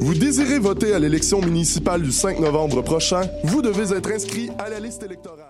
[0.00, 3.28] Vous désirez voter à l'élection municipale du 5 novembre prochain?
[3.44, 5.49] Vous devez être inscrit à la liste électorale.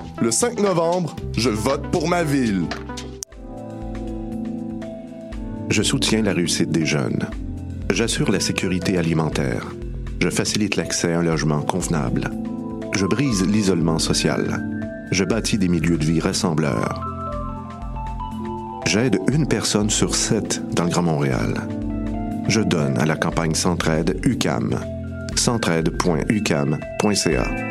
[0.21, 2.65] Le 5 novembre, je vote pour ma ville.
[5.71, 7.27] Je soutiens la réussite des jeunes.
[7.91, 9.65] J'assure la sécurité alimentaire.
[10.19, 12.29] Je facilite l'accès à un logement convenable.
[12.93, 14.63] Je brise l'isolement social.
[15.11, 17.03] Je bâtis des milieux de vie rassembleurs.
[18.85, 21.67] J'aide une personne sur sept dans le Grand Montréal.
[22.47, 24.79] Je donne à la campagne Centraide UCAM.
[25.35, 27.70] centraide.ucam.ca.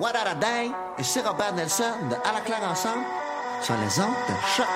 [0.00, 0.34] What a
[0.98, 3.04] et c'est Robert Nelson de À la claire ensemble
[3.60, 4.66] sur les ondes de choc.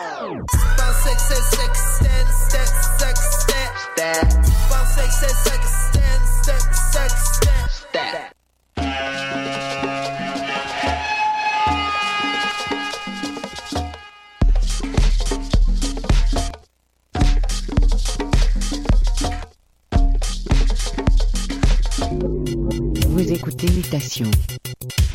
[23.08, 24.30] Vous écoutez Mutation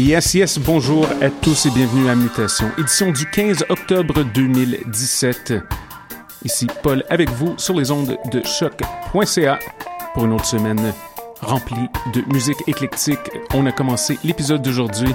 [0.00, 5.52] Yes, yes, bonjour à tous et bienvenue à Mutation, édition du 15 octobre 2017.
[6.42, 9.58] Ici Paul avec vous sur les ondes de choc.ca
[10.14, 10.94] pour une autre semaine
[11.42, 13.18] remplie de musique éclectique.
[13.52, 15.14] On a commencé l'épisode d'aujourd'hui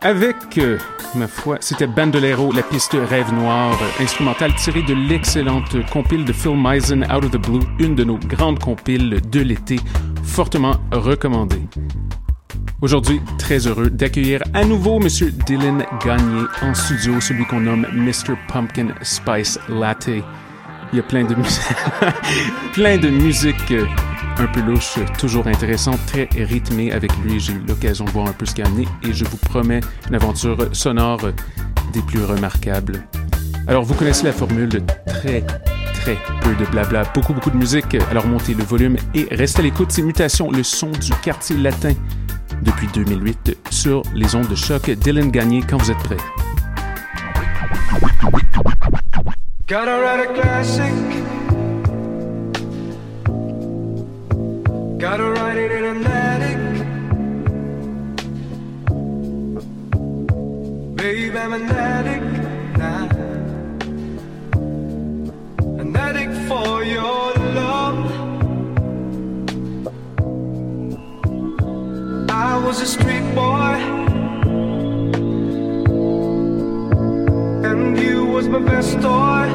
[0.00, 0.78] avec, euh,
[1.16, 6.56] ma foi, c'était Bandolero, la piste Rêve Noir, instrumentale tirée de l'excellente compile de Phil
[6.56, 9.80] Meisen, Out of the Blue, une de nos grandes compiles de l'été,
[10.22, 11.62] fortement recommandée.
[12.80, 18.36] Aujourd'hui, très heureux d'accueillir à nouveau Monsieur Dylan Gagné en studio, celui qu'on nomme Mr.
[18.46, 20.10] Pumpkin Spice Latte.
[20.92, 21.34] Il y a plein de,
[22.74, 23.84] plein de musique euh,
[24.38, 27.40] un peu louche, toujours intéressante, très rythmée avec lui.
[27.40, 29.80] J'ai eu l'occasion de voir un peu ce qu'il a amené et je vous promets
[30.08, 31.32] une aventure sonore
[31.92, 33.02] des plus remarquables.
[33.66, 35.44] Alors, vous connaissez la formule très,
[35.94, 37.96] très peu de blabla, beaucoup, beaucoup de musique.
[38.12, 39.90] Alors, montez le volume et restez à l'écoute.
[39.90, 41.94] C'est Mutation, le son du quartier latin
[42.62, 44.90] depuis 2008 sur les ondes de choc.
[44.90, 46.16] Dylan Gagné quand vous êtes prêts.
[49.68, 50.94] Gotta write a classic.
[54.98, 56.58] Gotta write it in an attic.
[60.96, 63.08] Babe, I'm an addict now.
[65.78, 67.27] An addict for your
[72.68, 73.76] was a street boy.
[77.64, 79.46] And you was my best toy.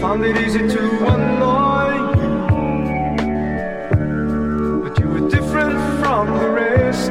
[0.00, 0.82] Found it easy to
[1.12, 2.32] annoy you.
[4.82, 7.10] But you were different from the rest.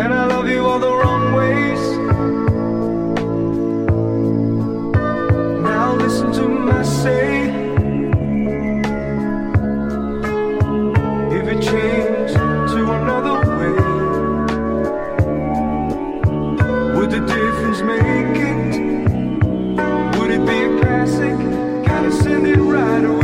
[0.00, 1.82] And I love you all the wrong ways.
[5.62, 7.33] Now listen to my say.
[17.82, 18.80] Make it?
[20.18, 21.36] Would it be a classic?
[21.84, 23.23] Gotta send it right away.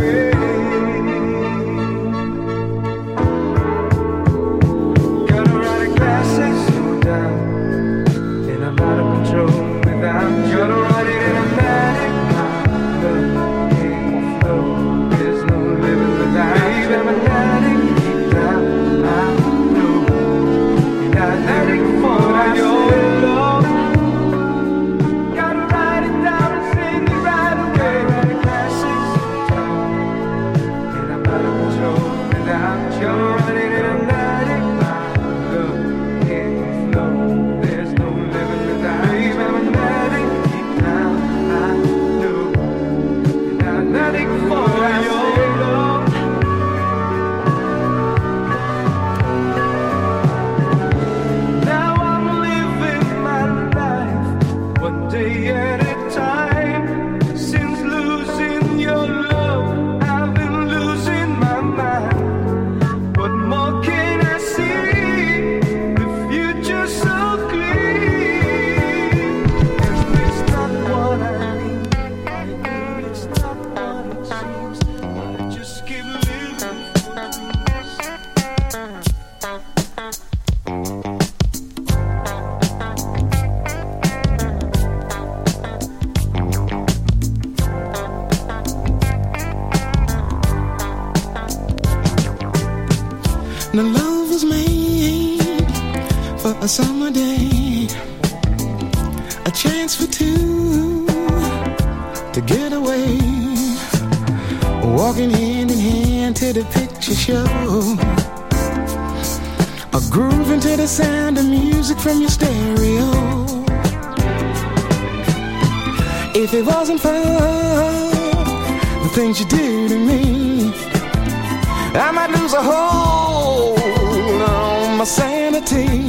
[122.51, 126.07] Lose a hold on my sanity.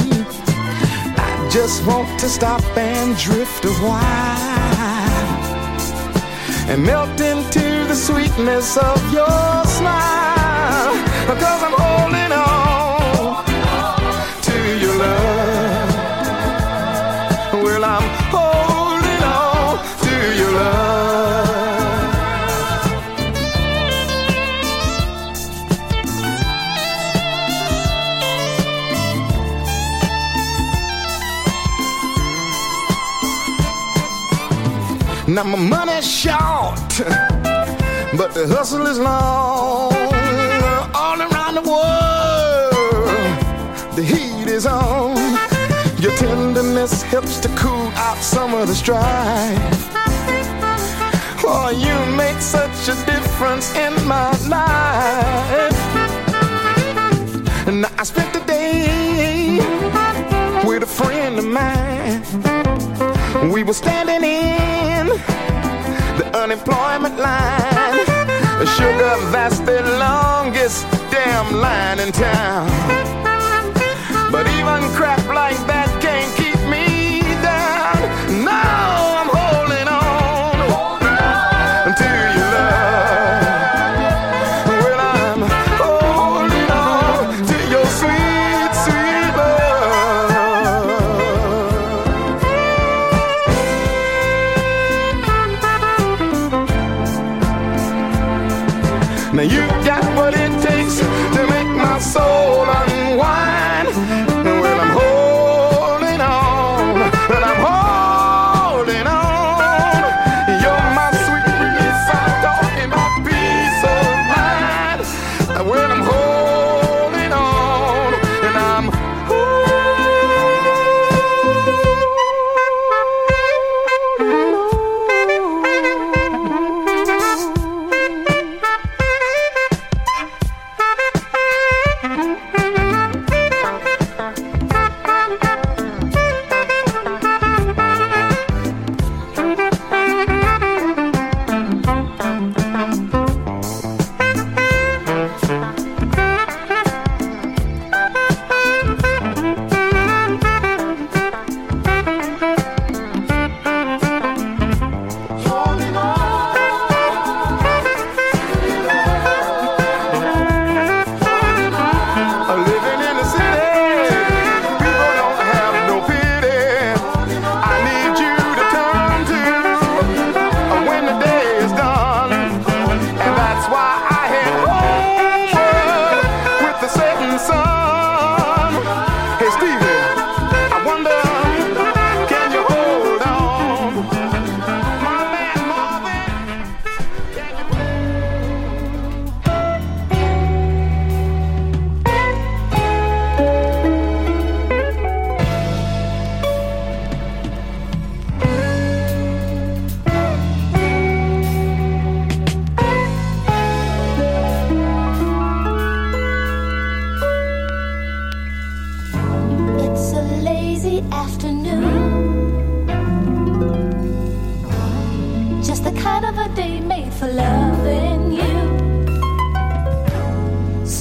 [1.18, 4.02] I just want to stop and drift a while
[6.70, 10.96] and melt into the sweetness of your smile.
[11.28, 12.50] Cause I'm holding on
[35.32, 36.36] Now my money's short,
[38.18, 39.94] but the hustle is long.
[40.94, 42.76] All around the world,
[43.96, 45.16] the heat is on.
[46.02, 49.88] Your tenderness helps to cool out some of the strife.
[51.46, 55.80] Oh, you make such a difference in my life.
[57.70, 59.60] And I spent the day
[60.68, 62.50] with a friend of mine
[63.50, 65.08] we were standing in
[66.18, 68.06] the unemployment line.
[68.78, 72.70] Sugar, that's the longest damn line in town.
[74.32, 75.81] But even crap like that.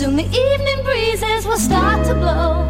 [0.00, 2.66] Soon the evening breezes will start to blow.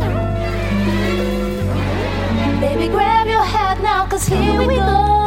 [2.60, 5.19] Baby, grab your hat now, cause here we go.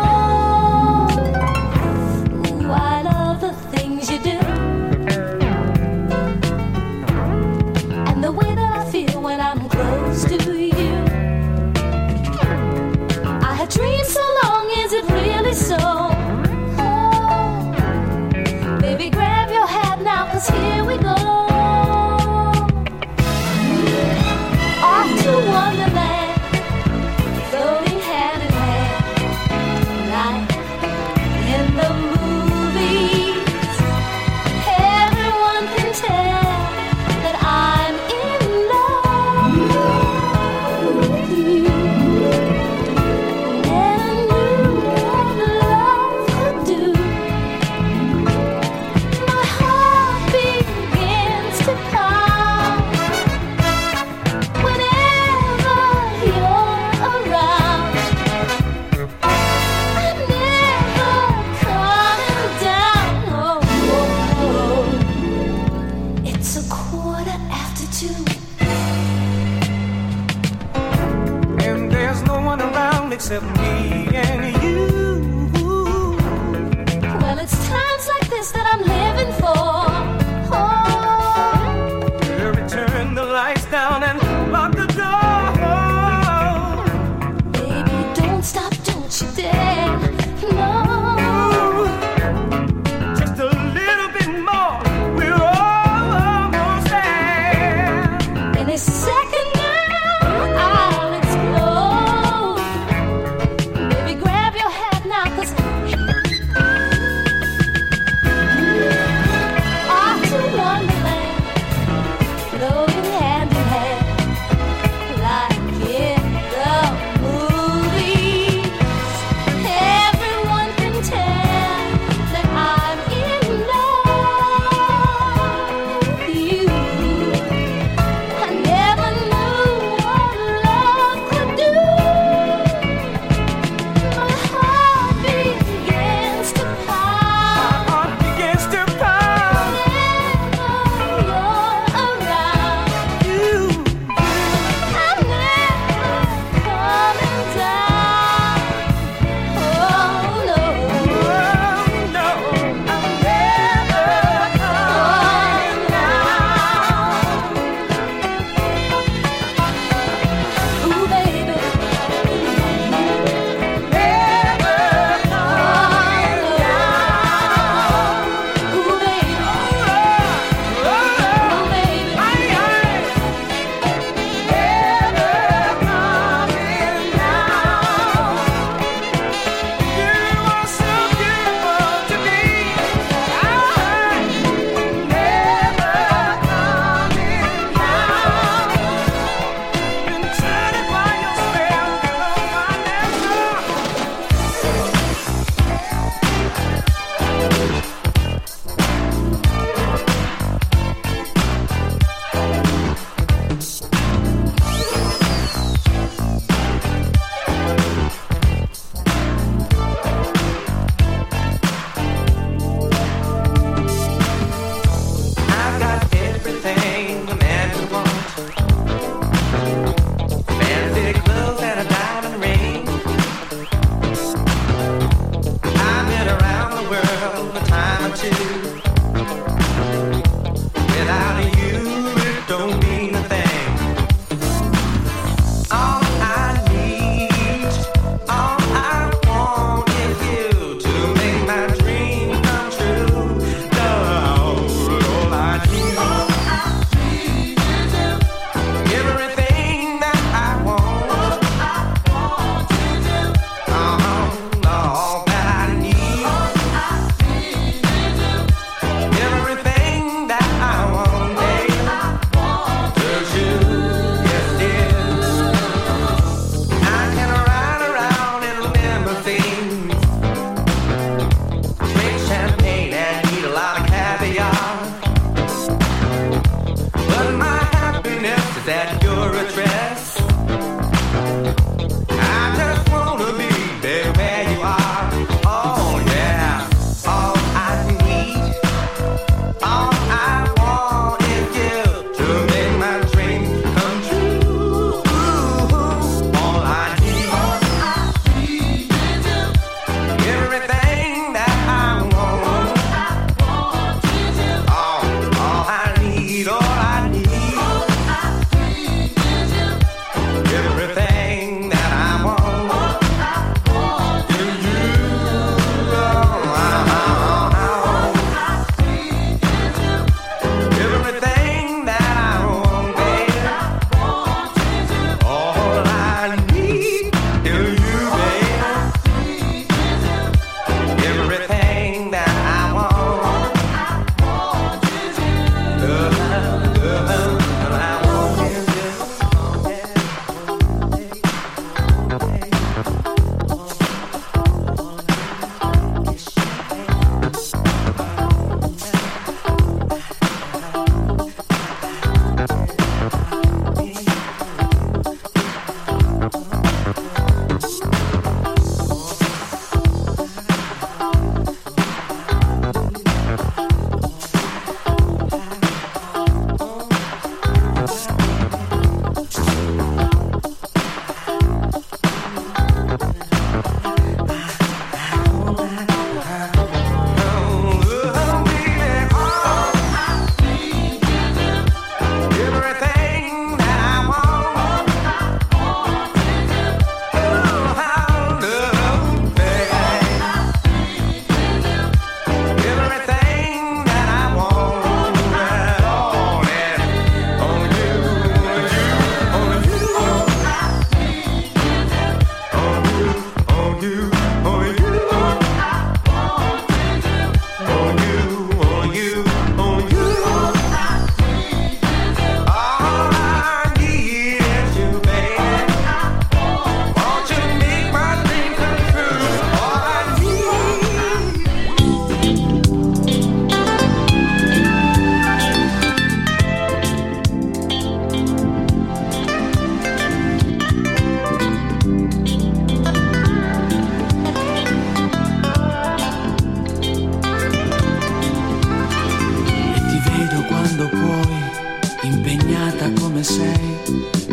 [443.23, 443.77] Sei,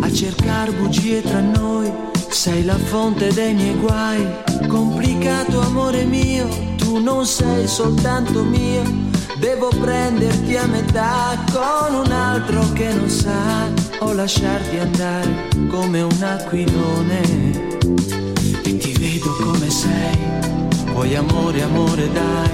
[0.01, 1.93] a cercare bugie tra noi,
[2.29, 4.27] sei la fonte dei miei guai,
[4.67, 8.83] complicato amore mio, tu non sei soltanto mio,
[9.39, 13.69] devo prenderti a metà con un altro che non sa,
[14.01, 17.21] o lasciarti andare come un aquilone,
[18.65, 20.19] e ti vedo come sei,
[20.93, 22.51] vuoi amore, amore dai,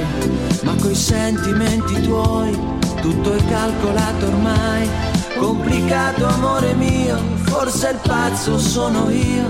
[0.63, 5.16] ma coi sentimenti tuoi tutto è calcolato ormai.
[5.39, 9.49] Complicato amore mio, forse il pazzo sono io,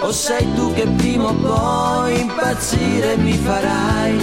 [0.00, 4.18] o sei tu che prima o poi impazzire mi farai.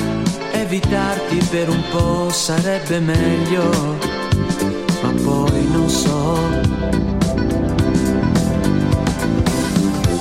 [0.52, 3.70] Evitarti per un po' sarebbe meglio,
[5.02, 6.38] ma poi non so.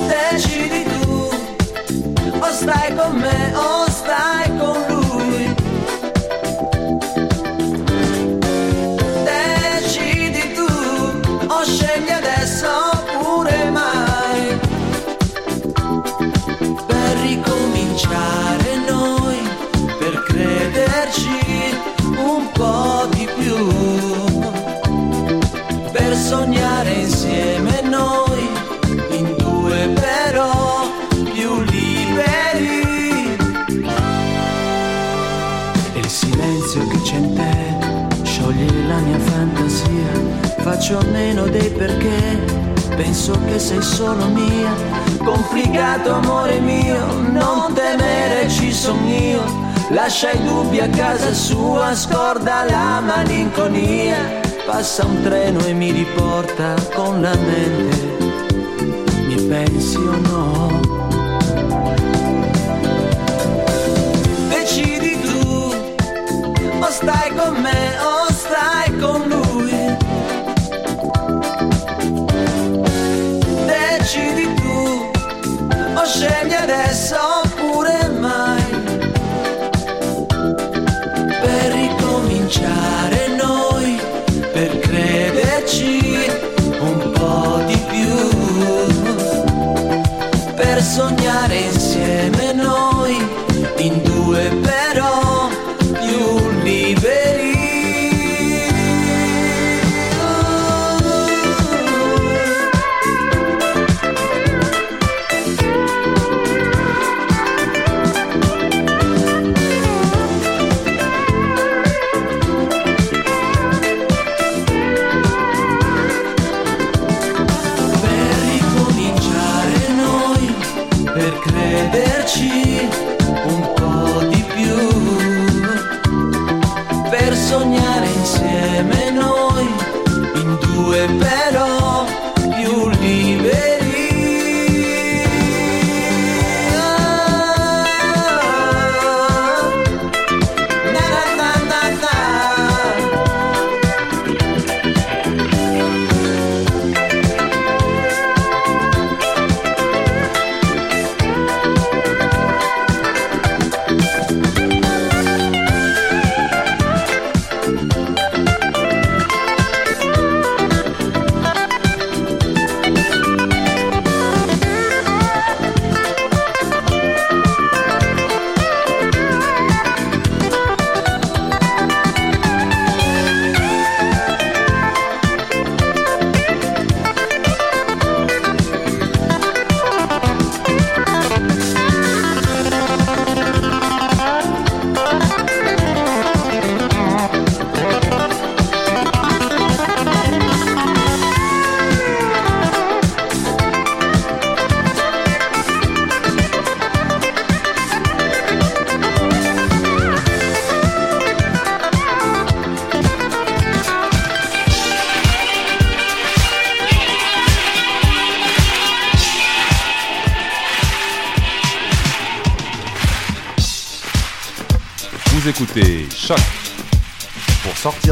[0.07, 1.29] Decidi tu,
[2.39, 3.84] o stai con me o
[40.75, 42.37] Faccio a meno dei perché,
[42.97, 44.73] penso che sei solo mia.
[45.23, 46.97] Complicato amore mio,
[47.31, 49.41] non temere, ci son io.
[49.91, 54.17] Lascia i dubbi a casa sua, scorda la malinconia.
[54.65, 58.04] Passa un treno e mi riporta con la mente.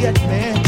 [0.00, 0.59] get me.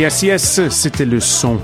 [0.00, 1.60] Yes, yes, c'était le son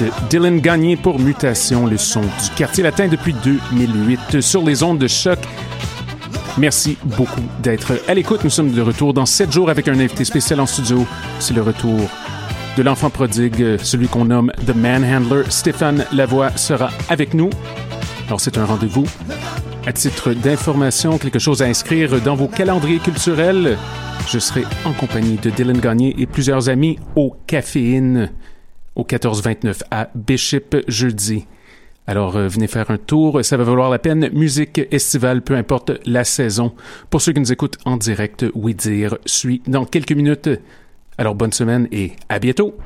[0.00, 4.96] de Dylan Gagné pour Mutation, le son du quartier latin depuis 2008 sur les ondes
[4.96, 5.38] de choc.
[6.56, 8.42] Merci beaucoup d'être à l'écoute.
[8.42, 11.06] Nous sommes de retour dans 7 jours avec un invité spécial en studio.
[11.40, 12.00] C'est le retour
[12.78, 15.42] de l'enfant prodigue, celui qu'on nomme The Manhandler.
[15.50, 17.50] Stéphane Lavoie sera avec nous.
[18.28, 19.04] Alors c'est un rendez-vous.
[19.88, 23.78] À titre d'information, quelque chose à inscrire dans vos calendriers culturels.
[24.28, 28.30] Je serai en compagnie de Dylan Gagné et plusieurs amis au Caféine
[28.96, 31.46] au 1429 à Bishop jeudi.
[32.06, 34.28] Alors euh, venez faire un tour, ça va valoir la peine.
[34.34, 36.74] Musique estivale, peu importe la saison.
[37.08, 40.50] Pour ceux qui nous écoutent en direct, oui dire suit dans quelques minutes.
[41.16, 42.76] Alors bonne semaine et à bientôt.